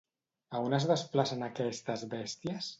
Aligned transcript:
A 0.51 0.61
on 0.69 0.77
es 0.77 0.87
desplacen 0.93 1.45
aquestes 1.51 2.09
bèsties? 2.19 2.69